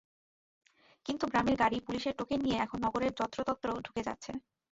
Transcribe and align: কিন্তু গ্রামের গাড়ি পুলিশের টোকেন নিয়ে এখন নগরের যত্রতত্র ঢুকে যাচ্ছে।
কিন্তু 1.05 1.23
গ্রামের 1.27 1.55
গাড়ি 1.57 1.77
পুলিশের 1.87 2.17
টোকেন 2.19 2.39
নিয়ে 2.43 2.57
এখন 2.57 2.77
নগরের 2.85 3.11
যত্রতত্র 3.19 3.67
ঢুকে 3.85 4.01
যাচ্ছে। 4.07 4.31